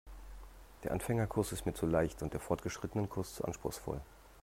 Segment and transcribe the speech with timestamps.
[0.83, 4.01] Der Anfängerkurs ist mir zu leicht und der Fortgeschrittenenkurs zu anspruchsvoll.